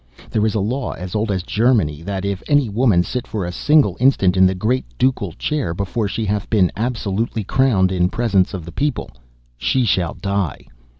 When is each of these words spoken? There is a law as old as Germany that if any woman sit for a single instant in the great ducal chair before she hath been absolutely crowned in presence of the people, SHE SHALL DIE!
There 0.31 0.47
is 0.47 0.55
a 0.55 0.59
law 0.59 0.93
as 0.93 1.13
old 1.13 1.29
as 1.29 1.43
Germany 1.43 2.01
that 2.01 2.25
if 2.25 2.41
any 2.47 2.69
woman 2.69 3.03
sit 3.03 3.27
for 3.27 3.45
a 3.45 3.51
single 3.51 3.97
instant 3.99 4.35
in 4.35 4.47
the 4.47 4.55
great 4.55 4.83
ducal 4.97 5.31
chair 5.33 5.75
before 5.75 6.07
she 6.07 6.25
hath 6.25 6.49
been 6.49 6.71
absolutely 6.75 7.43
crowned 7.43 7.91
in 7.91 8.09
presence 8.09 8.55
of 8.55 8.65
the 8.65 8.71
people, 8.71 9.11
SHE 9.59 9.85
SHALL 9.85 10.13
DIE! 10.15 10.65